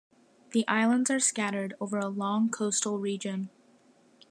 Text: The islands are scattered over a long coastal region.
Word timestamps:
The 0.53 0.67
islands 0.67 1.11
are 1.11 1.19
scattered 1.19 1.75
over 1.79 1.99
a 1.99 2.07
long 2.07 2.49
coastal 2.49 2.97
region. 2.97 3.51